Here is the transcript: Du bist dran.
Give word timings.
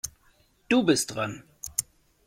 Du 0.67 0.81
bist 0.83 1.11
dran. 1.13 1.43